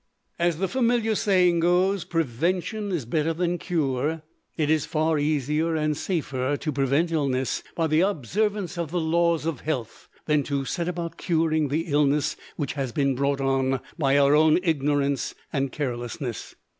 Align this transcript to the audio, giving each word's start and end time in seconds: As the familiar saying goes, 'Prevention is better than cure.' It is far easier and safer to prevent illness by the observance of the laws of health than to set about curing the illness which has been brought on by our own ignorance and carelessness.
As 0.39 0.57
the 0.57 0.67
familiar 0.67 1.13
saying 1.13 1.59
goes, 1.59 2.05
'Prevention 2.05 2.91
is 2.91 3.05
better 3.05 3.35
than 3.35 3.59
cure.' 3.59 4.23
It 4.57 4.71
is 4.71 4.87
far 4.87 5.19
easier 5.19 5.75
and 5.75 5.95
safer 5.95 6.57
to 6.57 6.71
prevent 6.71 7.11
illness 7.11 7.61
by 7.75 7.85
the 7.85 7.99
observance 8.01 8.79
of 8.79 8.89
the 8.89 8.99
laws 8.99 9.45
of 9.45 9.59
health 9.59 10.07
than 10.25 10.41
to 10.45 10.65
set 10.65 10.87
about 10.87 11.17
curing 11.17 11.67
the 11.67 11.81
illness 11.81 12.35
which 12.55 12.73
has 12.73 12.91
been 12.91 13.13
brought 13.13 13.39
on 13.41 13.79
by 13.99 14.17
our 14.17 14.33
own 14.35 14.57
ignorance 14.63 15.35
and 15.53 15.71
carelessness. 15.71 16.55